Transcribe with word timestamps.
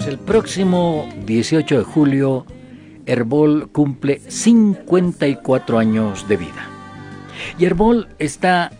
Pues 0.00 0.08
el 0.08 0.18
próximo 0.18 1.06
18 1.26 1.76
de 1.76 1.84
julio, 1.84 2.46
Herbol 3.04 3.68
cumple 3.68 4.22
54 4.28 5.78
años 5.78 6.26
de 6.26 6.38
vida. 6.38 6.70
Y 7.58 7.66
Herbol 7.66 8.08
está 8.18 8.72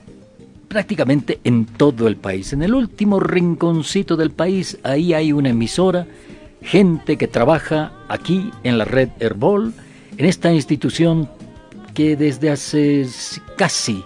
prácticamente 0.69 1.39
en 1.45 1.67
todo 1.67 2.09
el 2.09 2.17
país. 2.17 2.55
En 2.55 2.63
el 2.63 2.75
último 2.75 3.21
rinconcito 3.21 4.17
del 4.17 4.31
país, 4.31 4.79
ahí 4.83 5.13
hay 5.13 5.35
una 5.35 5.51
emisora, 5.51 6.07
gente 6.63 7.19
que 7.19 7.29
trabaja 7.29 7.93
aquí 8.09 8.51
en 8.65 8.79
la 8.79 8.87
red 8.87 9.11
Herbol, 9.21 9.75
en 10.17 10.25
esta 10.25 10.51
institución 10.51 11.29
que 11.93 12.17
desde 12.17 12.49
hace 12.49 13.07
casi 13.59 14.03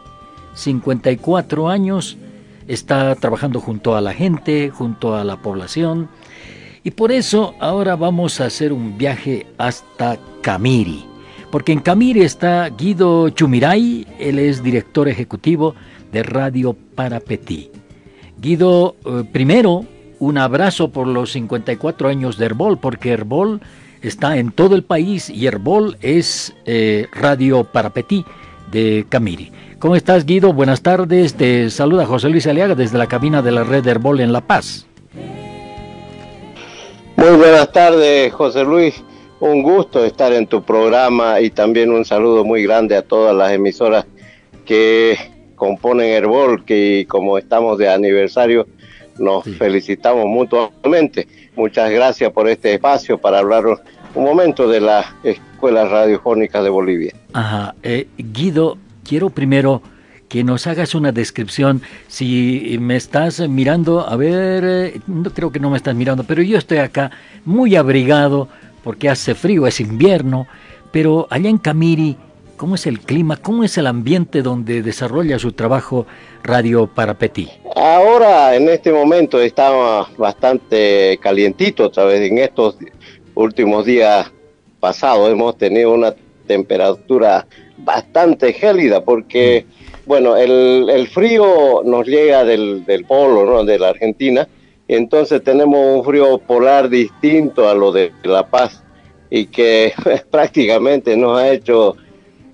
54 0.54 1.68
años 1.68 2.16
está 2.66 3.14
trabajando 3.14 3.60
junto 3.60 3.94
a 3.94 4.00
la 4.00 4.14
gente, 4.14 4.70
junto 4.70 5.14
a 5.14 5.22
la 5.22 5.40
población. 5.40 6.08
Y 6.84 6.90
por 6.90 7.10
eso 7.10 7.54
ahora 7.60 7.96
vamos 7.96 8.40
a 8.40 8.46
hacer 8.46 8.70
un 8.70 8.98
viaje 8.98 9.46
hasta 9.56 10.18
Camiri. 10.42 11.02
Porque 11.50 11.72
en 11.72 11.80
Camiri 11.80 12.20
está 12.20 12.68
Guido 12.68 13.30
Chumiray, 13.30 14.06
él 14.18 14.38
es 14.38 14.62
director 14.62 15.08
ejecutivo 15.08 15.74
de 16.12 16.22
Radio 16.22 16.76
Parapetí. 16.94 17.70
Guido, 18.38 18.96
eh, 19.06 19.24
primero, 19.32 19.86
un 20.18 20.36
abrazo 20.36 20.90
por 20.90 21.06
los 21.06 21.32
54 21.32 22.08
años 22.08 22.36
de 22.36 22.46
Herbol, 22.46 22.78
porque 22.78 23.12
Herbol 23.12 23.62
está 24.02 24.36
en 24.36 24.52
todo 24.52 24.74
el 24.74 24.82
país 24.82 25.30
y 25.30 25.46
Herbol 25.46 25.96
es 26.02 26.54
eh, 26.66 27.06
Radio 27.14 27.64
Parapetí 27.64 28.26
de 28.70 29.06
Camiri. 29.08 29.50
¿Cómo 29.78 29.96
estás, 29.96 30.26
Guido? 30.26 30.52
Buenas 30.52 30.82
tardes. 30.82 31.32
Te 31.32 31.70
saluda 31.70 32.04
José 32.04 32.28
Luis 32.28 32.46
Aliaga 32.46 32.74
desde 32.74 32.98
la 32.98 33.06
cabina 33.06 33.40
de 33.40 33.52
la 33.52 33.64
red 33.64 33.86
Herbol 33.86 34.20
en 34.20 34.32
La 34.34 34.42
Paz. 34.42 34.86
Muy 37.16 37.36
buenas 37.36 37.70
tardes, 37.72 38.32
José 38.32 38.64
Luis. 38.64 39.02
Un 39.40 39.62
gusto 39.62 40.04
estar 40.04 40.32
en 40.32 40.46
tu 40.46 40.62
programa 40.62 41.40
y 41.40 41.50
también 41.50 41.90
un 41.92 42.04
saludo 42.04 42.44
muy 42.44 42.62
grande 42.62 42.96
a 42.96 43.02
todas 43.02 43.34
las 43.34 43.52
emisoras 43.52 44.06
que 44.64 45.16
componen 45.54 46.10
Herbol, 46.10 46.64
que 46.64 47.06
como 47.08 47.38
estamos 47.38 47.78
de 47.78 47.88
aniversario, 47.88 48.66
nos 49.18 49.44
felicitamos 49.44 50.26
mutuamente. 50.26 51.28
Muchas 51.56 51.90
gracias 51.90 52.32
por 52.32 52.48
este 52.48 52.74
espacio 52.74 53.18
para 53.18 53.38
hablar 53.38 53.64
un 54.14 54.24
momento 54.24 54.68
de 54.68 54.80
las 54.80 55.06
escuelas 55.22 55.90
radiofónicas 55.90 56.64
de 56.64 56.70
Bolivia. 56.70 57.12
Ajá. 57.32 57.74
Eh, 57.82 58.08
Guido, 58.16 58.78
quiero 59.04 59.30
primero 59.30 59.82
que 60.28 60.44
nos 60.44 60.66
hagas 60.66 60.94
una 60.94 61.12
descripción. 61.12 61.82
Si 62.08 62.76
me 62.80 62.96
estás 62.96 63.40
mirando, 63.48 64.06
a 64.06 64.16
ver, 64.16 64.64
eh, 64.64 65.00
no 65.06 65.30
creo 65.30 65.52
que 65.52 65.60
no 65.60 65.70
me 65.70 65.76
estás 65.76 65.94
mirando, 65.94 66.24
pero 66.24 66.42
yo 66.42 66.58
estoy 66.58 66.78
acá 66.78 67.10
muy 67.44 67.76
abrigado 67.76 68.48
porque 68.82 69.08
hace 69.08 69.34
frío, 69.34 69.66
es 69.66 69.80
invierno, 69.80 70.46
pero 70.92 71.26
allá 71.30 71.48
en 71.48 71.58
Camiri, 71.58 72.16
¿cómo 72.56 72.74
es 72.74 72.86
el 72.86 73.00
clima? 73.00 73.36
¿Cómo 73.36 73.64
es 73.64 73.78
el 73.78 73.86
ambiente 73.86 74.42
donde 74.42 74.82
desarrolla 74.82 75.38
su 75.38 75.52
trabajo 75.52 76.06
Radio 76.42 76.86
Parapetí? 76.86 77.48
Ahora, 77.74 78.54
en 78.54 78.68
este 78.68 78.92
momento, 78.92 79.40
está 79.40 80.06
bastante 80.16 81.18
calientito, 81.20 81.92
¿sabes? 81.92 82.30
En 82.30 82.38
estos 82.38 82.76
últimos 83.34 83.86
días 83.86 84.30
pasados 84.80 85.30
hemos 85.30 85.56
tenido 85.56 85.92
una 85.92 86.14
temperatura 86.46 87.46
bastante 87.78 88.52
gélida 88.52 89.02
porque, 89.02 89.66
bueno, 90.06 90.36
el, 90.36 90.88
el 90.90 91.08
frío 91.08 91.82
nos 91.84 92.06
llega 92.06 92.44
del, 92.44 92.84
del 92.84 93.04
polo, 93.04 93.44
¿no? 93.44 93.64
De 93.64 93.78
la 93.78 93.88
Argentina, 93.88 94.48
entonces 94.88 95.42
tenemos 95.42 95.98
un 95.98 96.04
frío 96.04 96.38
polar 96.38 96.88
distinto 96.88 97.68
a 97.68 97.74
lo 97.74 97.90
de 97.90 98.12
La 98.22 98.46
Paz 98.48 98.82
y 99.30 99.46
que 99.46 99.92
prácticamente 100.30 101.16
nos 101.16 101.38
ha 101.38 101.52
hecho, 101.52 101.96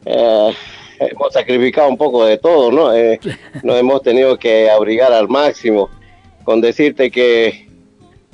eh, 0.05 0.53
hemos 1.00 1.33
sacrificado 1.33 1.89
un 1.89 1.97
poco 1.97 2.25
de 2.25 2.39
todo, 2.39 2.71
¿no? 2.71 2.94
Eh, 2.94 3.19
nos 3.62 3.77
hemos 3.77 4.03
tenido 4.03 4.39
que 4.39 4.71
abrigar 4.71 5.12
al 5.12 5.28
máximo, 5.28 5.91
con 6.44 6.60
decirte 6.60 7.10
que 7.10 7.69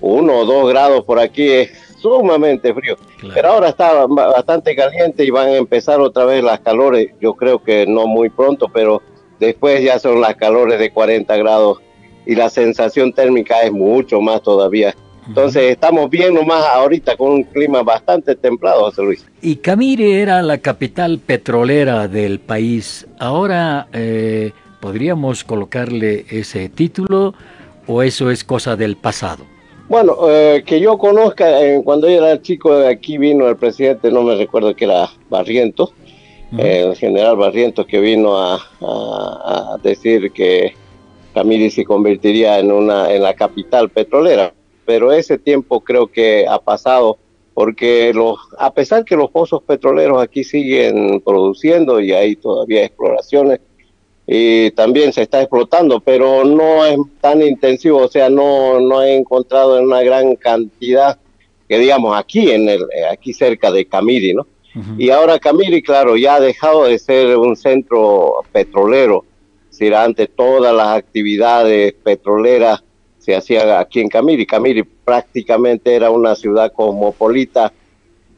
uno 0.00 0.40
o 0.40 0.44
dos 0.44 0.68
grados 0.68 1.04
por 1.04 1.18
aquí 1.18 1.48
es 1.48 1.85
sumamente 2.14 2.72
frío. 2.72 2.96
Pero 3.34 3.48
ahora 3.48 3.68
está 3.68 4.06
bastante 4.06 4.74
caliente 4.76 5.24
y 5.24 5.30
van 5.30 5.48
a 5.48 5.56
empezar 5.56 6.00
otra 6.00 6.24
vez 6.24 6.42
las 6.42 6.60
calores. 6.60 7.10
Yo 7.20 7.34
creo 7.34 7.62
que 7.62 7.86
no 7.86 8.06
muy 8.06 8.30
pronto, 8.30 8.68
pero 8.72 9.02
después 9.38 9.82
ya 9.82 9.98
son 9.98 10.20
las 10.20 10.36
calores 10.36 10.78
de 10.78 10.90
40 10.90 11.36
grados 11.36 11.78
y 12.24 12.34
la 12.34 12.50
sensación 12.50 13.12
térmica 13.12 13.60
es 13.62 13.72
mucho 13.72 14.20
más 14.20 14.42
todavía. 14.42 14.94
Entonces 15.28 15.72
estamos 15.72 16.08
bien 16.08 16.34
nomás 16.34 16.64
ahorita 16.64 17.16
con 17.16 17.32
un 17.32 17.42
clima 17.42 17.82
bastante 17.82 18.36
templado, 18.36 18.82
José 18.82 19.02
Luis. 19.02 19.26
Y 19.42 19.56
Camire 19.56 20.20
era 20.20 20.40
la 20.42 20.58
capital 20.58 21.18
petrolera 21.18 22.06
del 22.06 22.38
país. 22.38 23.06
Ahora 23.18 23.88
eh, 23.92 24.52
podríamos 24.80 25.42
colocarle 25.42 26.26
ese 26.30 26.68
título 26.68 27.34
o 27.88 28.02
eso 28.02 28.30
es 28.30 28.44
cosa 28.44 28.76
del 28.76 28.96
pasado. 28.96 29.44
Bueno, 29.88 30.16
eh, 30.28 30.64
que 30.66 30.80
yo 30.80 30.98
conozca, 30.98 31.62
eh, 31.62 31.80
cuando 31.84 32.08
yo 32.08 32.16
era 32.16 32.42
chico, 32.42 32.72
aquí 32.72 33.18
vino 33.18 33.48
el 33.48 33.56
presidente, 33.56 34.10
no 34.10 34.22
me 34.22 34.34
recuerdo 34.34 34.74
que 34.74 34.84
era 34.84 35.08
Barrientos, 35.30 35.94
eh, 36.58 36.84
el 36.88 36.96
general 36.96 37.36
Barrientos, 37.36 37.86
que 37.86 38.00
vino 38.00 38.36
a, 38.36 39.78
decir 39.82 40.32
que 40.32 40.74
Camiri 41.34 41.70
se 41.70 41.84
convertiría 41.84 42.58
en, 42.58 42.72
una, 42.72 43.12
en 43.12 43.22
la 43.22 43.34
capital 43.34 43.88
petrolera. 43.88 44.52
Pero 44.84 45.12
ese 45.12 45.38
tiempo 45.38 45.80
creo 45.80 46.08
que 46.08 46.46
ha 46.48 46.58
pasado, 46.58 47.18
porque 47.54 48.12
los, 48.12 48.38
a 48.58 48.72
pesar 48.72 49.04
que 49.04 49.14
los 49.14 49.30
pozos 49.30 49.62
petroleros 49.62 50.20
aquí 50.20 50.42
siguen 50.42 51.20
produciendo 51.20 52.00
y 52.00 52.12
hay 52.12 52.34
todavía 52.34 52.84
exploraciones, 52.84 53.60
y 54.26 54.72
también 54.72 55.12
se 55.12 55.22
está 55.22 55.40
explotando, 55.40 56.00
pero 56.00 56.44
no 56.44 56.84
es 56.84 56.98
tan 57.20 57.42
intensivo, 57.42 57.98
o 57.98 58.08
sea, 58.08 58.28
no, 58.28 58.80
no 58.80 59.02
he 59.02 59.14
encontrado 59.14 59.78
en 59.78 59.84
una 59.84 60.02
gran 60.02 60.34
cantidad 60.34 61.18
que 61.68 61.78
digamos 61.78 62.16
aquí 62.16 62.50
en 62.50 62.68
el 62.68 62.84
aquí 63.10 63.32
cerca 63.32 63.70
de 63.70 63.86
Camiri, 63.86 64.34
¿no? 64.34 64.46
Y 64.98 65.08
ahora 65.08 65.38
Camiri, 65.38 65.80
claro, 65.80 66.18
ya 66.18 66.34
ha 66.34 66.40
dejado 66.40 66.84
de 66.84 66.98
ser 66.98 67.34
un 67.38 67.56
centro 67.56 68.44
petrolero, 68.52 69.24
es 69.70 69.78
decir, 69.78 69.94
antes 69.94 70.28
todas 70.36 70.74
las 70.74 70.88
actividades 70.88 71.94
petroleras 71.94 72.82
se 73.18 73.34
hacían 73.34 73.70
aquí 73.70 74.00
en 74.00 74.08
Camiri. 74.08 74.44
Camiri 74.44 74.82
prácticamente 74.82 75.94
era 75.94 76.10
una 76.10 76.34
ciudad 76.34 76.72
cosmopolita 76.72 77.72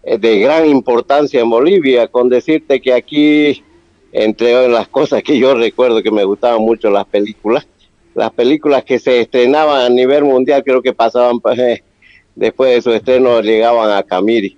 eh, 0.03 0.17
de 0.17 0.39
gran 0.39 0.67
importancia 0.67 1.41
en 1.41 1.51
Bolivia, 1.51 2.07
con 2.07 2.29
decirte 2.29 2.81
que 2.81 2.93
aquí 2.93 3.65
entre 4.13 4.69
las 4.69 4.89
cosas 4.89 5.23
que 5.23 5.39
yo 5.39 5.55
recuerdo 5.55 6.03
que 6.03 6.11
me 6.11 6.25
gustaban 6.25 6.61
mucho 6.61 6.91
las 6.91 7.07
películas, 7.07 7.67
las 8.15 8.33
películas 8.33 8.85
que 8.85 8.99
se 8.99 9.21
estrenaban 9.21 9.81
a 9.81 9.89
nivel 9.89 10.25
mundial 10.25 10.63
creo 10.65 10.83
que 10.83 10.93
pasaban 10.93 11.41
pues, 11.41 11.59
eh, 11.59 11.83
después 12.35 12.75
de 12.75 12.83
su 12.83 12.93
estreno 12.93 13.41
llegaban 13.41 13.91
a 13.91 14.03
Camiri. 14.03 14.57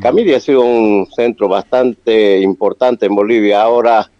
Camiri 0.00 0.34
ha 0.34 0.40
sido 0.40 0.60
un 0.60 1.06
centro 1.16 1.48
bastante 1.48 2.40
importante 2.40 3.06
en 3.06 3.14
Bolivia, 3.14 3.62
ahora 3.62 4.10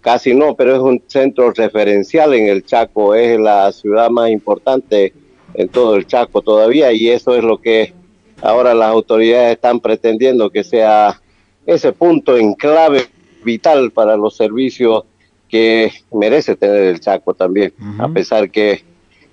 casi 0.00 0.34
no, 0.34 0.56
pero 0.56 0.74
es 0.74 0.80
un 0.80 1.00
centro 1.06 1.52
referencial 1.52 2.34
en 2.34 2.48
el 2.48 2.64
Chaco, 2.64 3.14
es 3.14 3.38
la 3.38 3.70
ciudad 3.70 4.10
más 4.10 4.30
importante 4.30 5.12
en 5.54 5.68
todo 5.68 5.94
el 5.94 6.08
Chaco 6.08 6.42
todavía 6.42 6.92
y 6.92 7.08
eso 7.08 7.36
es 7.36 7.44
lo 7.44 7.58
que 7.58 7.92
ahora 8.40 8.74
las 8.74 8.88
autoridades 8.88 9.52
están 9.52 9.78
pretendiendo 9.78 10.50
que 10.50 10.64
sea 10.64 11.20
ese 11.66 11.92
punto 11.92 12.36
en 12.36 12.54
clave 12.54 13.06
vital 13.42 13.90
para 13.90 14.16
los 14.16 14.36
servicios 14.36 15.04
que 15.48 15.92
merece 16.12 16.56
tener 16.56 16.84
el 16.84 17.00
Chaco 17.00 17.34
también, 17.34 17.74
a 17.98 18.08
pesar 18.08 18.50
que 18.50 18.82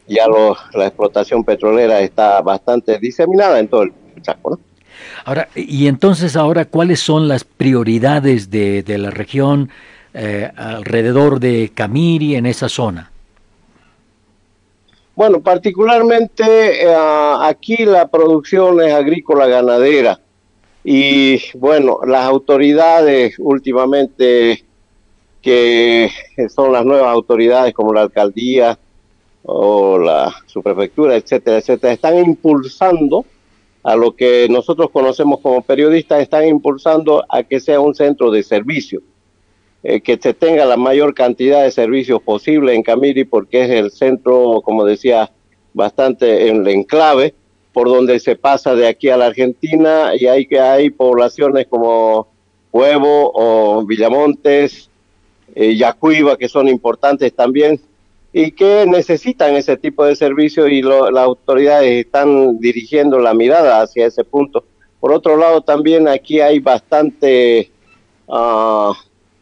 ya 0.08 0.26
la 0.74 0.88
explotación 0.88 1.44
petrolera 1.44 2.02
está 2.02 2.42
bastante 2.42 3.00
diseminada 3.00 3.60
en 3.60 3.68
todo 3.68 3.84
el 3.84 3.94
Chaco. 4.22 4.60
Ahora, 5.24 5.48
y 5.56 5.88
entonces 5.88 6.36
ahora, 6.36 6.66
¿cuáles 6.66 7.00
son 7.00 7.28
las 7.28 7.44
prioridades 7.44 8.50
de, 8.50 8.84
la 8.98 9.12
región 9.12 9.70
eh, 10.14 10.52
alrededor 10.56 11.40
de 11.40 11.72
Camiri 11.74 12.36
en 12.36 12.46
esa 12.46 12.68
zona? 12.68 13.12
Bueno, 15.16 15.42
particularmente 15.42 16.84
eh, 16.84 16.96
aquí 17.42 17.86
la 17.86 18.08
producción 18.08 18.82
es 18.82 18.94
agrícola 18.94 19.48
ganadera 19.48 20.20
y 20.84 21.40
bueno, 21.58 22.00
las 22.06 22.26
autoridades 22.26 23.36
últimamente, 23.40 24.64
que 25.42 26.10
son 26.54 26.72
las 26.72 26.86
nuevas 26.86 27.14
autoridades 27.14 27.74
como 27.74 27.94
la 27.94 28.02
alcaldía 28.02 28.78
o 29.44 29.98
la 29.98 30.34
subprefectura, 30.46 31.16
etcétera, 31.16 31.58
etcétera, 31.58 31.94
están 31.94 32.18
impulsando 32.18 33.26
a 33.84 33.96
lo 33.96 34.16
que 34.16 34.48
nosotros 34.50 34.90
conocemos 34.92 35.40
como 35.40 35.62
periodistas, 35.62 36.22
están 36.22 36.48
impulsando 36.48 37.26
a 37.30 37.44
que 37.44 37.60
sea 37.60 37.80
un 37.80 37.96
centro 37.96 38.32
de 38.32 38.44
servicio, 38.44 39.02
eh, 39.84 40.02
que 40.02 40.18
se 40.22 40.34
tenga 40.34 40.66
la 40.66 40.78
mayor 40.78 41.14
cantidad 41.14 41.64
de 41.64 41.72
servicios 41.72 42.22
posible 42.22 42.76
en 42.76 42.84
Camiri, 42.84 43.24
porque 43.24 43.64
es 43.64 43.70
el 43.70 43.92
centro, 43.92 44.62
como 44.64 44.86
decía, 44.86 45.32
bastante 45.74 46.50
en 46.50 46.58
el 46.58 46.68
enclave, 46.68 47.34
por 47.80 47.88
donde 47.88 48.20
se 48.20 48.36
pasa 48.36 48.76
de 48.76 48.90
aquí 48.90 49.08
a 49.08 49.16
la 49.16 49.28
Argentina 49.28 50.12
y 50.14 50.26
hay 50.28 50.46
que 50.46 50.60
hay 50.60 50.90
poblaciones 50.90 51.66
como 51.68 52.28
Huevo 52.74 53.32
o 53.34 53.86
Villamontes, 53.86 54.90
eh, 55.56 55.78
Yacuiba, 55.78 56.36
que 56.36 56.50
son 56.50 56.68
importantes 56.68 57.34
también 57.34 57.80
y 58.34 58.52
que 58.52 58.86
necesitan 58.86 59.56
ese 59.56 59.78
tipo 59.78 60.04
de 60.04 60.18
servicio 60.18 60.68
y 60.68 60.82
las 60.82 61.24
autoridades 61.24 62.06
están 62.06 62.60
dirigiendo 62.60 63.18
la 63.18 63.34
mirada 63.34 63.82
hacia 63.82 64.08
ese 64.08 64.26
punto. 64.26 64.66
Por 65.00 65.14
otro 65.14 65.38
lado, 65.38 65.62
también 65.62 66.10
aquí 66.10 66.42
hay 66.42 66.60
bastante 66.60 67.72
uh, 68.28 68.92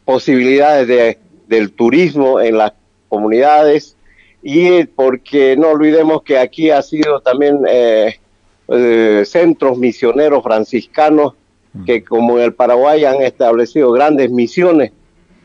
posibilidades 0.05 0.87
de, 0.87 1.17
del 1.47 1.71
turismo 1.71 2.39
en 2.39 2.59
las 2.59 2.73
comunidades 3.09 3.97
y 4.43 4.83
porque 4.83 5.57
no 5.57 5.69
olvidemos 5.69 6.21
que 6.21 6.37
aquí 6.37 6.69
ha 6.69 6.83
sido 6.83 7.19
también 7.21 7.61
eh, 7.67 8.19
eh, 8.69 9.23
centros 9.25 9.77
misioneros 9.77 10.43
franciscanos 10.43 11.33
que 11.85 12.03
como 12.03 12.37
en 12.37 12.45
el 12.45 12.53
Paraguay 12.53 13.05
han 13.05 13.21
establecido 13.21 13.91
grandes 13.91 14.31
misiones. 14.31 14.91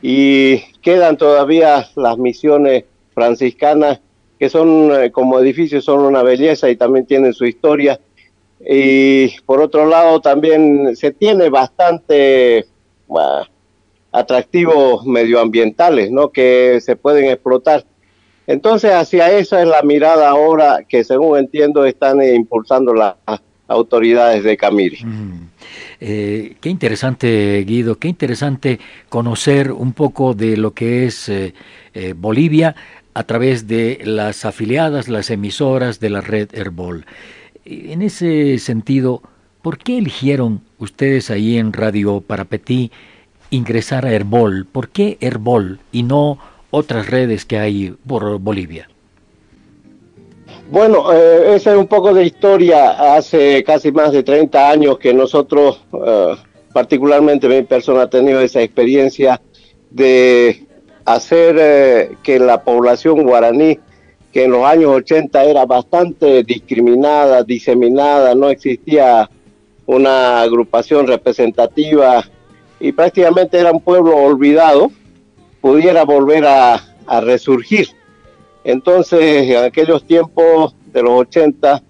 Y 0.00 0.58
quedan 0.80 1.16
todavía 1.16 1.88
las 1.94 2.19
misiones 2.19 2.84
franciscanas 3.14 4.00
que 4.38 4.48
son 4.48 4.90
eh, 4.92 5.12
como 5.12 5.38
edificios 5.38 5.84
son 5.84 6.00
una 6.00 6.22
belleza 6.24 6.69
y 6.69 6.76
también 6.76 7.06
tienen 7.06 7.32
su 7.32 7.44
historia. 7.44 8.00
Y 8.58 9.38
por 9.42 9.60
otro 9.60 9.86
lado 9.86 10.20
también 10.20 10.96
se 10.96 11.12
tiene 11.12 11.48
bastante 11.48 12.66
atractivos 14.10 15.04
medioambientales 15.06 16.10
no 16.10 16.30
que 16.30 16.80
se 16.80 16.96
pueden 16.96 17.26
explotar 17.26 17.84
entonces 18.46 18.92
hacia 18.92 19.30
esa 19.30 19.62
es 19.62 19.68
la 19.68 19.82
mirada 19.82 20.28
ahora 20.28 20.84
que 20.88 21.04
según 21.04 21.38
entiendo 21.38 21.84
están 21.84 22.22
impulsando 22.22 22.94
las 22.94 23.14
autoridades 23.68 24.44
de 24.44 24.56
Camiri. 24.56 24.98
Eh, 26.00 26.56
qué 26.60 26.68
interesante, 26.68 27.62
Guido, 27.64 27.98
qué 27.98 28.08
interesante 28.08 28.80
conocer 29.08 29.72
un 29.72 29.92
poco 29.92 30.34
de 30.34 30.56
lo 30.56 30.72
que 30.74 31.06
es 31.06 31.28
eh, 31.28 31.54
eh, 31.94 32.14
Bolivia 32.16 32.74
a 33.14 33.24
través 33.24 33.68
de 33.68 34.00
las 34.04 34.44
afiliadas, 34.44 35.08
las 35.08 35.30
emisoras 35.30 36.00
de 36.00 36.10
la 36.10 36.20
red 36.20 36.48
Herbol. 36.52 37.06
En 37.64 38.02
ese 38.02 38.58
sentido, 38.58 39.22
¿por 39.62 39.78
qué 39.78 39.98
eligieron 39.98 40.62
ustedes 40.78 41.30
ahí 41.30 41.56
en 41.56 41.72
Radio 41.72 42.20
Parapetí 42.20 42.90
ingresar 43.50 44.04
a 44.04 44.12
Herbol? 44.12 44.66
¿Por 44.66 44.88
qué 44.88 45.18
Herbol 45.20 45.78
y 45.92 46.02
no 46.02 46.38
otras 46.72 47.06
redes 47.08 47.44
que 47.44 47.58
hay 47.58 47.94
por 48.06 48.40
Bolivia? 48.40 48.88
Bueno, 50.70 51.12
eh, 51.12 51.54
esa 51.54 51.72
es 51.72 51.78
un 51.78 51.86
poco 51.86 52.12
de 52.14 52.24
historia. 52.24 53.14
Hace 53.14 53.62
casi 53.62 53.92
más 53.92 54.10
de 54.10 54.22
30 54.22 54.70
años 54.70 54.98
que 54.98 55.12
nosotros, 55.12 55.80
eh, 55.92 56.34
particularmente 56.72 57.46
mi 57.46 57.62
persona, 57.62 58.02
ha 58.02 58.10
tenido 58.10 58.40
esa 58.40 58.62
experiencia 58.62 59.40
de 59.90 60.66
hacer 61.04 61.56
eh, 61.58 62.16
que 62.22 62.38
la 62.38 62.62
población 62.62 63.22
guaraní, 63.22 63.78
que 64.32 64.44
en 64.44 64.52
los 64.52 64.64
años 64.64 64.92
80 64.92 65.44
era 65.44 65.66
bastante 65.66 66.42
discriminada, 66.42 67.42
diseminada, 67.42 68.34
no 68.34 68.48
existía 68.48 69.28
una 69.84 70.40
agrupación 70.40 71.06
representativa 71.06 72.24
y 72.80 72.92
prácticamente 72.92 73.58
era 73.58 73.72
un 73.72 73.80
pueblo 73.80 74.16
olvidado, 74.16 74.90
pudiera 75.62 76.04
volver 76.04 76.44
a, 76.44 76.82
resurgir. 77.20 77.88
Entonces, 78.64 79.50
en 79.50 79.64
aquellos 79.64 80.06
tiempos 80.06 80.74
de 80.92 81.02
los 81.02 81.12
80, 81.12 81.82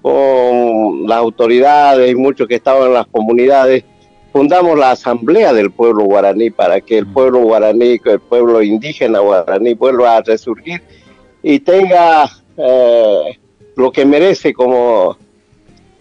con 0.00 1.06
las 1.06 1.18
autoridades 1.18 2.10
y 2.10 2.14
muchos 2.14 2.48
que 2.48 2.54
estaban 2.54 2.88
en 2.88 2.94
las 2.94 3.06
comunidades, 3.06 3.84
fundamos 4.32 4.78
la 4.78 4.92
Asamblea 4.92 5.52
del 5.52 5.70
Pueblo 5.70 6.04
Guaraní 6.04 6.50
para 6.50 6.80
que 6.80 6.96
el 6.96 7.06
pueblo 7.06 7.40
guaraní, 7.40 8.00
el 8.02 8.20
pueblo 8.20 8.62
indígena 8.62 9.18
guaraní 9.18 9.74
vuelva 9.74 10.16
a 10.16 10.22
resurgir 10.22 10.80
y 11.42 11.58
tenga 11.60 12.30
eh, 12.56 13.38
lo 13.76 13.92
que 13.92 14.06
merece 14.06 14.54
como 14.54 15.18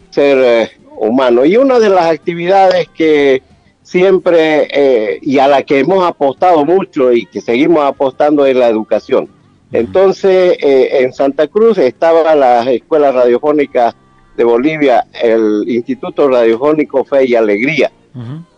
ser 0.10 0.38
eh, 0.42 0.72
humano. 0.98 1.44
Y 1.44 1.58
una 1.58 1.80
de 1.80 1.90
las 1.90 2.06
actividades 2.06 2.88
que 2.90 3.42
siempre 3.90 4.68
eh, 4.72 5.20
y 5.24 5.40
a 5.40 5.48
la 5.48 5.64
que 5.64 5.80
hemos 5.80 6.06
apostado 6.06 6.64
mucho 6.64 7.12
y 7.12 7.26
que 7.26 7.42
seguimos 7.42 7.84
apostando 7.84 8.46
es 8.46 8.56
la 8.56 8.68
educación. 8.68 9.28
Entonces, 9.72 10.58
eh, 10.62 11.00
en 11.02 11.12
Santa 11.12 11.48
Cruz 11.48 11.78
estaba 11.80 12.36
la 12.36 12.70
Escuela 12.72 13.12
Radiofónica 13.12 13.96
de 14.38 14.44
Bolivia, 14.44 15.06
el 15.22 15.64
Instituto 15.68 16.28
Radiofónico 16.28 17.04
Fe 17.04 17.26
y 17.26 17.36
Alegría. 17.36 17.92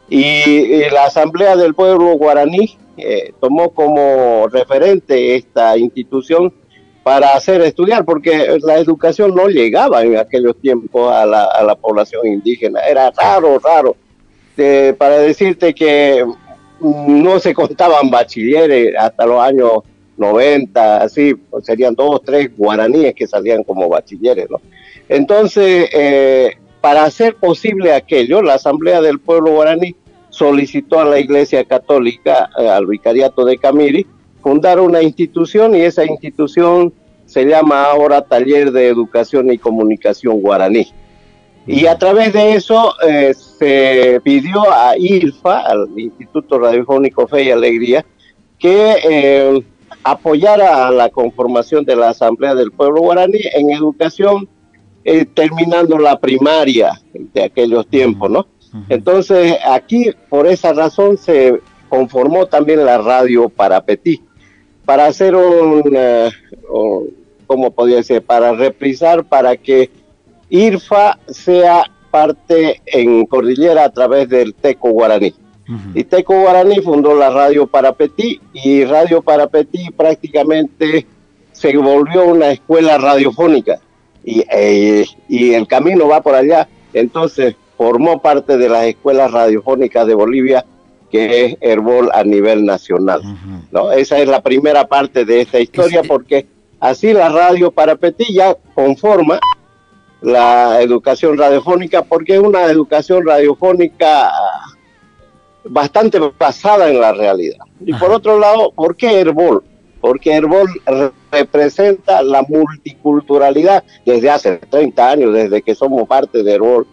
y, 0.10 0.90
la 0.90 1.06
Asamblea 1.06 1.56
del 1.56 1.76
Pueblo 1.76 2.18
Guaraní 2.18 2.78
eh, 2.98 3.34
tomó 3.40 3.70
como 3.70 4.48
referente 4.50 5.36
esta 5.36 5.78
institución 5.78 6.54
para 7.04 7.34
hacer 7.36 7.62
estudiar, 7.62 8.04
porque 8.04 8.58
la 8.62 8.78
educación 8.78 9.34
no 9.34 9.48
llegaba 9.48 10.04
en 10.04 10.18
aquellos 10.18 10.58
tiempos 10.58 11.12
a 11.12 11.26
la, 11.26 11.46
a 11.46 11.64
la 11.64 11.76
población 11.76 12.28
indígena. 12.28 12.82
Era 12.82 13.12
raro, 13.12 13.58
raro 13.60 13.96
este, 14.52 14.94
para 14.94 15.18
decirte 15.20 15.74
que 15.74 16.26
no 16.82 17.40
se 17.40 17.54
contaban 17.54 18.10
bachilleres 18.10 18.94
hasta 18.98 19.26
los 19.26 19.40
años 19.42 19.72
90, 20.18 21.02
así, 21.02 21.36
pues 21.36 21.66
serían 21.66 21.96
dos, 21.96 22.22
tres 22.24 22.52
guaraníes 22.58 23.16
que 23.16 23.28
salían 23.28 23.64
como 23.64 23.88
bachilleres, 23.88 24.50
¿no? 24.50 24.60
Entonces, 25.08 25.90
eh, 25.94 26.58
para 26.82 27.06
hacer 27.06 27.36
posible 27.36 27.94
aquello, 27.94 28.42
la 28.42 28.56
Asamblea 28.56 29.02
del 29.02 29.20
Pueblo 29.20 29.54
Guaraní 29.54 29.96
solicitó 30.30 31.00
a 31.00 31.06
la 31.06 31.20
Iglesia 31.20 31.64
Católica, 31.64 32.50
eh, 32.60 32.68
al 32.68 32.88
Vicariato 32.88 33.46
de 33.46 33.58
Camiri, 33.58 34.06
fundar 34.42 34.80
una 34.80 35.02
institución 35.02 35.76
y 35.76 35.82
esa 35.82 36.06
institución 36.06 36.94
se 37.26 37.46
llama 37.46 37.86
ahora 37.86 38.22
Taller 38.22 38.72
de 38.72 38.88
Educación 38.90 39.52
y 39.54 39.58
Comunicación 39.58 40.42
Guaraní. 40.42 40.88
Y 41.68 41.86
a 41.86 41.98
través 41.98 42.34
de 42.34 42.54
eso 42.54 42.94
eh, 43.08 43.34
se 43.34 44.20
pidió 44.24 44.62
a 44.72 44.98
ILFA, 44.98 45.60
al 45.60 45.88
Instituto 45.96 46.58
Radiofónico 46.58 47.28
Fe 47.28 47.44
y 47.44 47.52
Alegría, 47.52 48.04
que 48.58 48.96
eh, 49.04 49.64
apoyara 50.04 50.88
a 50.88 50.92
la 50.92 51.10
conformación 51.10 51.86
de 51.86 51.96
la 51.96 52.10
Asamblea 52.10 52.56
del 52.56 52.72
Pueblo 52.72 53.02
Guaraní 53.02 53.42
en 53.54 53.70
educación, 53.72 54.50
eh, 55.04 55.26
terminando 55.26 55.98
la 55.98 56.20
primaria 56.20 57.00
de 57.14 57.44
aquellos 57.44 57.88
tiempos, 57.88 58.30
¿no? 58.30 58.48
Entonces, 58.88 59.58
aquí, 59.66 60.12
por 60.30 60.48
esa 60.48 60.72
razón, 60.72 61.18
se 61.18 61.60
conformó 61.90 62.46
también 62.46 62.86
la 62.86 63.00
radio 63.00 63.50
para 63.50 63.84
Petit, 63.84 64.22
para 64.86 65.08
hacer 65.08 65.36
un, 65.36 65.98
¿cómo 67.48 67.72
podría 67.72 67.98
decir? 67.98 68.22
Para 68.22 68.54
reprisar, 68.54 69.26
para 69.26 69.58
que 69.58 69.90
IRFA 70.52 71.18
sea 71.28 71.84
parte 72.12 72.82
en 72.86 73.26
Cordillera 73.26 73.86
a 73.86 73.90
través 73.90 74.30
del 74.30 74.54
Teco 74.54 74.92
Guaraní. 74.92 75.34
Y 75.96 76.04
Teco 76.04 76.42
Guaraní 76.42 76.82
fundó 76.82 77.16
la 77.16 77.30
Radio 77.30 77.66
Parapetí 77.66 78.42
y 78.52 78.84
Radio 78.84 79.22
Parapetí 79.22 79.90
prácticamente 79.96 81.08
se 81.54 81.78
volvió 81.78 82.26
una 82.26 82.52
escuela 82.52 82.98
radiofónica 82.98 83.80
y, 84.22 84.44
eh, 84.52 85.06
y 85.30 85.54
el 85.54 85.66
camino 85.68 86.10
va 86.10 86.22
por 86.22 86.36
allá. 86.36 86.68
Entonces 86.94 87.56
formó 87.78 88.22
parte 88.22 88.58
de 88.58 88.68
las 88.68 88.86
escuelas 88.86 89.32
radiofónicas 89.32 90.06
de 90.06 90.14
Bolivia 90.14 90.66
que 91.10 91.46
es 91.46 91.58
Herbol 91.62 92.10
a 92.14 92.24
nivel 92.24 92.66
nacional. 92.66 93.22
¿no? 93.72 93.92
Esa 93.92 94.20
es 94.20 94.28
la 94.28 94.42
primera 94.42 94.88
parte 94.88 95.26
de 95.26 95.42
esta 95.42 95.60
historia 95.60 96.02
porque 96.08 96.48
así 96.80 97.14
la 97.14 97.30
Radio 97.30 97.72
Parapetí 97.72 98.34
ya 98.34 98.56
conforma 98.74 99.40
la 100.22 100.82
educación 100.82 101.38
radiofónica 101.38 102.04
porque 102.04 102.36
es 102.36 102.40
una 102.40 102.66
educación 102.66 103.26
radiofónica 103.26 104.32
bastante 105.64 106.20
basada 106.38 106.90
en 106.90 107.02
la 107.02 107.12
realidad. 107.12 107.60
Y 107.86 107.94
por 107.94 108.12
otro 108.12 108.40
lado, 108.40 108.72
¿por 108.72 108.96
qué 108.96 109.20
Herbol? 109.20 109.64
Porque 110.00 110.34
Herbol 110.34 110.70
representa 111.32 112.24
la 112.24 112.44
multiculturalidad 112.44 113.84
desde 114.06 114.30
hace 114.30 114.58
30 114.58 115.10
años, 115.10 115.34
desde 115.34 115.62
que 115.62 115.76
somos 115.76 116.08
parte 116.08 116.44
de 116.44 116.54
Herbol. 116.54 116.88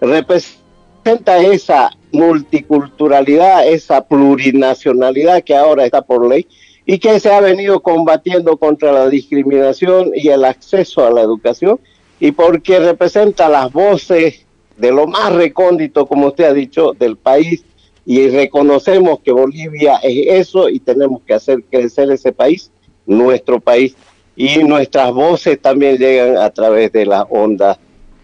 Representa 0.00 1.38
esa 1.38 1.90
multiculturalidad, 2.12 3.66
esa 3.66 4.02
plurinacionalidad 4.02 5.42
que 5.42 5.54
ahora 5.54 5.84
está 5.84 6.02
por 6.02 6.26
ley 6.26 6.46
y 6.86 6.98
que 6.98 7.20
se 7.20 7.30
ha 7.30 7.40
venido 7.40 7.80
combatiendo 7.80 8.56
contra 8.56 8.92
la 8.92 9.08
discriminación 9.08 10.12
y 10.14 10.28
el 10.28 10.44
acceso 10.44 11.06
a 11.06 11.10
la 11.10 11.20
educación 11.20 11.78
y 12.20 12.32
porque 12.32 12.78
representa 12.78 13.48
las 13.48 13.72
voces 13.72 14.44
de 14.76 14.92
lo 14.92 15.06
más 15.06 15.32
recóndito, 15.32 16.06
como 16.06 16.28
usted 16.28 16.44
ha 16.44 16.52
dicho, 16.52 16.92
del 16.98 17.16
país 17.16 17.64
y 18.06 18.28
reconocemos 18.28 19.20
que 19.20 19.32
Bolivia 19.32 19.96
es 20.02 20.46
eso 20.46 20.68
y 20.68 20.80
tenemos 20.80 21.20
que 21.26 21.34
hacer 21.34 21.62
crecer 21.70 22.10
ese 22.10 22.32
país, 22.32 22.70
nuestro 23.06 23.60
país, 23.60 23.94
y 24.34 24.62
nuestras 24.64 25.12
voces 25.12 25.60
también 25.60 25.98
llegan 25.98 26.36
a 26.38 26.48
través 26.50 26.92
de 26.92 27.04
las 27.04 27.24
ondas 27.28 27.78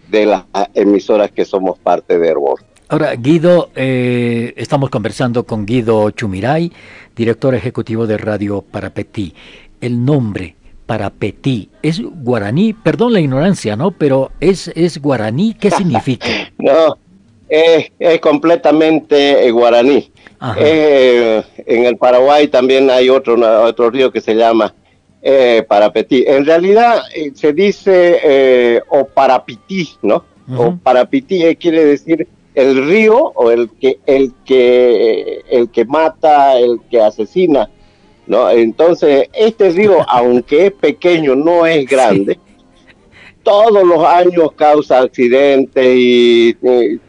de 0.09 0.25
las 0.25 0.43
emisoras 0.73 1.31
que 1.31 1.45
somos 1.45 1.77
parte 1.77 2.17
de 2.17 2.27
Herbol. 2.29 2.61
Ahora, 2.87 3.15
Guido, 3.15 3.69
eh, 3.75 4.53
estamos 4.57 4.89
conversando 4.89 5.43
con 5.43 5.65
Guido 5.65 6.09
Chumiray, 6.11 6.71
director 7.15 7.53
ejecutivo 7.53 8.07
de 8.07 8.17
Radio 8.17 8.61
Parapetí. 8.61 9.33
El 9.81 10.05
nombre 10.05 10.55
Parapetí 10.85 11.69
es 11.81 12.01
guaraní, 12.01 12.73
perdón 12.73 13.13
la 13.13 13.19
ignorancia, 13.19 13.75
¿no? 13.75 13.91
Pero 13.91 14.31
es, 14.39 14.67
es 14.75 15.01
guaraní, 15.01 15.53
¿qué 15.53 15.71
significa? 15.71 16.27
no, 16.57 16.97
es, 17.49 18.19
completamente 18.21 19.47
eh, 19.47 19.51
guaraní. 19.51 20.11
Eh, 20.57 21.41
en 21.65 21.85
el 21.85 21.97
Paraguay 21.97 22.47
también 22.47 22.89
hay 22.89 23.09
otro, 23.09 23.35
otro 23.63 23.89
río 23.89 24.11
que 24.11 24.21
se 24.21 24.35
llama 24.35 24.73
eh, 25.21 25.65
Parapetí. 25.67 26.23
En 26.27 26.45
realidad 26.45 27.01
se 27.33 27.53
dice 27.53 28.81
o 28.89 29.05
Parapití, 29.05 29.89
¿no? 30.01 30.23
O 30.55 30.75
Parapití 30.77 31.55
quiere 31.55 31.85
decir 31.85 32.27
el 32.53 32.87
río 32.87 33.17
o 33.35 33.51
el 33.51 33.69
que 33.71 33.99
el 34.05 34.33
que 34.45 35.41
el 35.49 35.69
que 35.69 35.85
mata, 35.85 36.57
el 36.57 36.79
que 36.89 37.01
asesina, 37.01 37.69
¿no? 38.27 38.49
Entonces, 38.49 39.29
este 39.33 39.69
río, 39.69 39.97
aunque 40.07 40.67
es 40.67 40.71
pequeño, 40.71 41.35
no 41.35 41.65
es 41.65 41.85
grande. 41.87 42.39
Todos 43.43 43.83
los 43.83 44.03
años 44.03 44.53
causa 44.55 45.01
accidentes 45.01 45.85
y, 45.95 46.57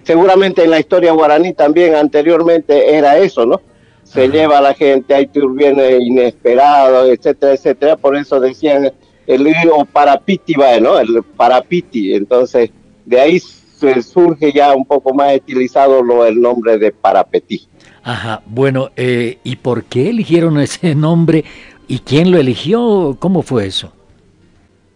seguramente 0.03 0.65
en 0.65 0.71
la 0.71 0.81
historia 0.81 1.13
guaraní 1.13 1.55
también 1.55 1.95
anteriormente 1.95 2.95
era 2.95 3.17
eso, 3.17 3.47
¿no? 3.47 3.61
Se 4.05 4.29
lleva 4.29 4.59
a 4.59 4.61
la 4.61 4.75
gente, 4.75 5.15
hay 5.15 5.27
turbines 5.27 6.01
inesperados, 6.01 7.09
etcétera, 7.09 7.55
etcétera. 7.55 7.97
Por 7.97 8.17
eso 8.17 8.39
decían 8.39 8.93
el 9.27 9.45
río 9.45 9.87
Parapiti, 9.91 10.55
¿no? 10.81 10.99
El 10.99 11.23
Parapiti. 11.37 12.15
Entonces, 12.15 12.71
de 13.05 13.21
ahí 13.21 13.41
se 13.41 14.03
surge 14.03 14.53
ya 14.53 14.75
un 14.75 14.85
poco 14.85 15.13
más 15.13 15.33
estilizado 15.33 16.03
lo, 16.03 16.25
el 16.25 16.41
nombre 16.41 16.79
de 16.79 16.93
Parapetí. 16.93 17.69
Ajá, 18.07 18.41
bueno, 18.47 18.91
eh, 18.95 19.39
¿y 19.43 19.57
por 19.57 19.85
qué 19.85 20.11
eligieron 20.11 20.61
ese 20.61 20.95
nombre? 20.95 21.45
¿Y 21.89 21.99
quién 21.99 22.31
lo 22.31 22.39
eligió? 22.39 23.17
¿Cómo 23.19 23.43
fue 23.43 23.67
eso? 23.67 23.93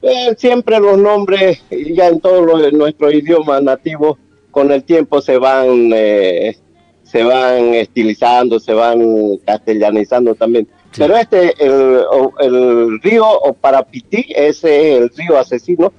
Eh, 0.03 0.35
siempre 0.39 0.79
los 0.79 0.97
nombres, 0.97 1.63
ya 1.71 2.07
en 2.07 2.21
todos 2.21 2.73
nuestros 2.73 3.13
idiomas 3.13 3.63
nativos, 3.63 4.17
con 4.53 4.71
el 4.71 4.85
tiempo 4.85 5.21
se 5.21 5.39
van, 5.39 5.91
eh, 5.93 6.57
se 7.03 7.25
van 7.25 7.75
estilizando, 7.75 8.61
se 8.61 8.73
van 8.73 9.37
castellanizando 9.45 10.35
también. 10.35 10.69
Pero 10.97 11.17
este, 11.17 11.53
el, 11.59 12.01
el 12.41 13.01
río 13.01 13.27
o 13.29 13.53
Parapití, 13.53 14.27
ese 14.31 14.97
es 14.97 15.03
el 15.03 15.11
río 15.11 15.37
asesino, 15.37 15.93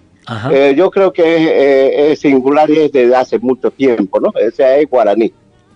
eh, 0.49 0.73
yo 0.77 0.89
creo 0.89 1.11
que 1.11 1.23
eh, 1.23 2.11
es 2.11 2.19
singular 2.19 2.69
y 2.69 2.79
es 2.79 2.91
desde 2.93 3.15
hace 3.15 3.37
mucho 3.39 3.69
tiempo, 3.69 4.19
¿no? 4.19 4.29
O 4.29 4.51
sea, 4.55 4.77
es 4.77 4.89
guaraní. 4.89 5.33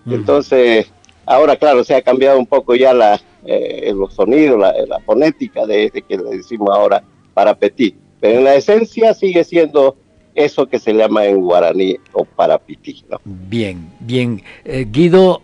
Entonces, 0.08 0.86
ahora, 1.26 1.56
claro, 1.56 1.84
se 1.84 1.94
ha 1.94 2.02
cambiado 2.02 2.38
un 2.38 2.46
poco 2.46 2.74
ya 2.74 2.94
la, 2.94 3.20
eh, 3.44 3.92
los 3.94 4.14
sonidos, 4.14 4.58
la, 4.58 5.00
fonética 5.00 5.66
de, 5.66 5.84
este 5.84 6.02
que 6.02 6.16
le 6.16 6.36
decimos 6.36 6.70
ahora 6.72 7.02
para 7.34 7.54
petit. 7.54 7.94
Pero 8.20 8.38
en 8.38 8.44
la 8.44 8.54
esencia 8.54 9.12
sigue 9.12 9.44
siendo 9.44 9.96
eso 10.34 10.66
que 10.66 10.78
se 10.78 10.92
llama 10.92 11.26
en 11.26 11.40
guaraní 11.40 11.96
o 12.12 12.24
parapití. 12.24 13.04
¿no? 13.10 13.20
Bien, 13.24 13.90
bien. 14.00 14.42
Guido, 14.64 15.42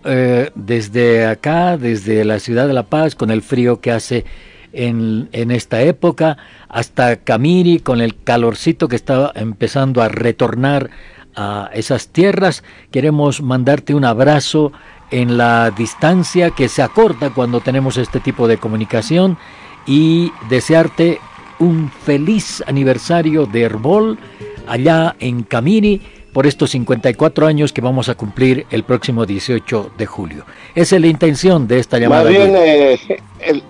desde 0.55 1.27
acá, 1.27 1.77
desde 1.77 2.25
la 2.25 2.39
ciudad 2.39 2.67
de 2.67 2.73
La 2.73 2.85
Paz, 2.85 3.15
con 3.15 3.31
el 3.31 3.43
frío 3.43 3.81
que 3.81 3.91
hace 3.91 4.25
en, 4.73 5.29
en 5.33 5.51
esta 5.51 5.83
época, 5.83 6.39
hasta 6.69 7.17
Camiri 7.17 7.81
con 7.81 8.01
el 8.01 8.17
calorcito 8.23 8.89
que 8.89 8.97
está 8.97 9.33
empezando 9.35 10.03
a 10.03 10.09
retornar 10.09 10.91
a 11.37 11.71
esas 11.75 12.09
tierras. 12.09 12.65
Queremos 12.91 13.43
mandarte 13.43 13.95
un 13.95 14.05
abrazo 14.05 14.73
en 15.13 15.37
la 15.37 15.71
distancia 15.71 16.51
que 16.51 16.69
se 16.69 16.83
acorta 16.83 17.31
cuando 17.31 17.61
tenemos 17.61 17.97
este 17.99 18.19
tipo 18.19 18.49
de 18.49 18.57
comunicación 18.57 19.39
y 19.87 20.33
desearte 20.49 21.21
un 21.61 21.91
feliz 21.91 22.65
aniversario 22.67 23.47
de 23.47 23.63
Herbol 23.63 24.19
allá 24.67 25.15
en 25.21 25.43
Camiri 25.43 26.01
por 26.33 26.47
estos 26.47 26.71
54 26.71 27.47
años 27.47 27.73
que 27.73 27.83
vamos 27.83 28.09
a 28.09 28.15
cumplir 28.15 28.67
el 28.71 28.85
próximo 28.85 29.27
18 29.27 29.93
de 29.97 30.07
julio. 30.07 30.45
Esa 30.75 30.97
es 30.97 31.03
la 31.03 31.09
intención 31.09 31.69
de 31.69 31.79
esta 31.79 31.99
llamada. 31.99 32.25
Más 32.25 32.33
bien, 32.33 32.55
eh, 32.57 32.99
el, 33.41 33.63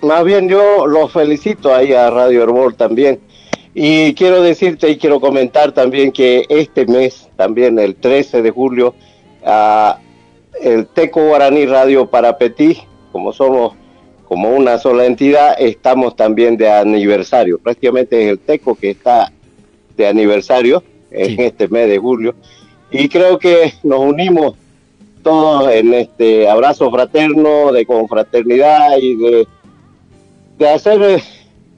más 0.00 0.24
bien 0.24 0.48
yo 0.48 0.86
los 0.86 1.12
felicito 1.12 1.74
ahí 1.74 1.92
a 1.92 2.10
Radio 2.10 2.42
Herbol 2.42 2.74
también. 2.74 3.20
Y 3.74 4.14
quiero 4.14 4.40
decirte 4.42 4.88
y 4.88 4.96
quiero 4.96 5.20
comentar 5.20 5.72
también 5.72 6.12
que 6.12 6.46
este 6.48 6.86
mes, 6.86 7.28
también 7.36 7.78
el 7.78 7.96
13 7.96 8.40
de 8.40 8.50
julio, 8.50 8.94
el 10.60 10.86
Teco 10.86 11.26
Guaraní 11.26 11.66
Radio 11.66 12.06
Parapetí, 12.06 12.78
como 13.12 13.32
somos 13.32 13.74
como 14.26 14.50
una 14.50 14.78
sola 14.78 15.04
entidad, 15.04 15.54
estamos 15.58 16.16
también 16.16 16.56
de 16.56 16.70
aniversario. 16.70 17.58
Prácticamente 17.58 18.22
es 18.24 18.30
el 18.30 18.38
Teco 18.38 18.74
que 18.74 18.90
está 18.90 19.30
de 19.96 20.06
aniversario 20.06 20.82
en 21.10 21.40
este 21.40 21.68
mes 21.68 21.88
de 21.88 21.98
julio. 21.98 22.34
Y 22.90 23.08
creo 23.08 23.38
que 23.38 23.74
nos 23.82 24.00
unimos 24.00 24.54
todos 25.22 25.70
en 25.72 25.94
este 25.94 26.48
abrazo 26.48 26.90
fraterno, 26.90 27.70
de 27.72 27.86
confraternidad 27.86 28.96
y 28.98 29.16
de 29.16 29.46
de 30.58 30.68
hacer 30.68 31.22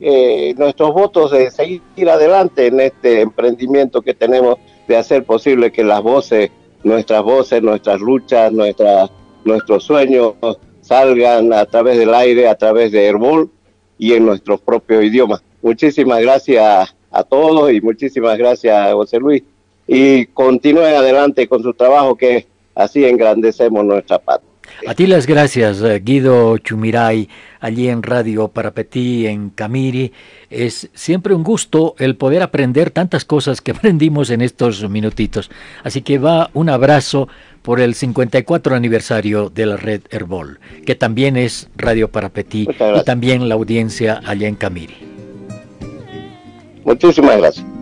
eh, 0.01 0.55
nuestros 0.57 0.93
votos 0.93 1.31
de 1.31 1.51
seguir 1.51 2.11
adelante 2.11 2.67
en 2.67 2.81
este 2.81 3.23
emprendimiento 3.23 4.03
que 4.03 4.15
tenemos 4.15 4.59
de 4.87 4.97
hacer 4.97 5.25
posible 5.25 5.73
que 5.73 5.83
las 5.83 6.03
voces, 6.03 6.51
nuestras 6.87 7.23
voces, 7.25 7.63
nuestras 7.63 8.01
luchas, 8.01 8.53
nuestras, 8.53 9.11
nuestros 9.45 9.83
sueños 9.83 10.35
salgan 10.81 11.53
a 11.53 11.65
través 11.67 11.99
del 11.99 12.15
aire, 12.15 12.49
a 12.49 12.55
través 12.55 12.93
de 12.93 13.07
Herbol 13.07 13.51
y 13.99 14.13
en 14.13 14.25
nuestro 14.25 14.57
propio 14.57 15.03
idioma. 15.03 15.43
Muchísimas 15.63 16.21
gracias 16.21 16.95
a 17.11 17.25
todos 17.25 17.73
y 17.73 17.81
muchísimas 17.81 18.39
gracias 18.39 18.77
a 18.77 18.93
José 18.93 19.19
Luis. 19.19 19.43
Y 19.89 20.27
continúen 20.27 20.95
adelante 20.95 21.49
con 21.49 21.61
su 21.61 21.75
trabajo 21.75 22.15
que 22.15 22.47
así 22.77 23.05
engrandecemos 23.05 23.85
nuestra 23.85 24.19
patria. 24.21 24.49
A 24.87 24.95
ti 24.95 25.07
las 25.07 25.27
gracias, 25.27 25.81
eh, 25.83 26.01
Guido 26.05 26.59
Chumiray, 26.59 27.29
allí 27.61 27.89
en 27.89 28.03
Radio 28.03 28.49
Parapetí, 28.49 29.27
en 29.27 29.51
Camiri. 29.51 30.13
Es 30.51 30.89
siempre 30.95 31.35
un 31.35 31.43
gusto 31.43 31.95
el 31.99 32.17
poder 32.17 32.43
aprender 32.43 32.91
tantas 32.91 33.25
cosas 33.25 33.61
que 33.61 33.71
aprendimos 33.73 34.31
en 34.31 34.43
estos 34.43 34.89
minutitos. 34.89 35.51
Así 35.85 36.03
que 36.03 36.19
va 36.19 36.51
un 36.55 36.69
abrazo 36.69 37.29
por 37.63 37.81
el 37.81 37.95
54 37.95 38.77
aniversario 38.77 39.51
de 39.51 39.67
la 39.67 39.77
red 39.77 40.03
Herbol, 40.11 40.61
que 40.85 40.95
también 40.95 41.37
es 41.37 41.69
Radio 41.77 42.09
Parapetí 42.09 42.69
y 42.69 43.05
también 43.05 43.49
la 43.49 43.57
audiencia 43.57 44.21
allá 44.25 44.47
en 44.47 44.55
Camiri. 44.55 44.97
Muchísimas 46.85 47.37
gracias. 47.39 47.76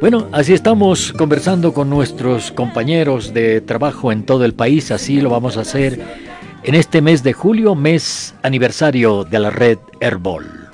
Bueno, 0.00 0.28
así 0.32 0.54
estamos 0.54 1.12
conversando 1.12 1.74
con 1.74 1.90
nuestros 1.90 2.52
compañeros 2.52 3.34
de 3.34 3.60
trabajo 3.60 4.12
en 4.12 4.24
todo 4.24 4.46
el 4.46 4.54
país, 4.54 4.90
así 4.90 5.20
lo 5.20 5.28
vamos 5.28 5.58
a 5.58 5.60
hacer 5.60 6.00
en 6.62 6.74
este 6.74 7.02
mes 7.02 7.22
de 7.22 7.34
julio, 7.34 7.74
mes 7.74 8.34
aniversario 8.42 9.24
de 9.24 9.38
la 9.38 9.50
red 9.50 9.76
Herbol. 10.00 10.70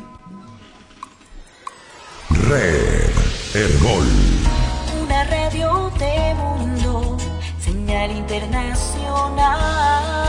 Red 2.31 3.11
Herbol. 3.53 4.07
Una 5.05 5.25
radio 5.25 5.91
de 5.99 6.35
mundo, 6.35 7.17
señal 7.59 8.13
internacional. 8.13 10.26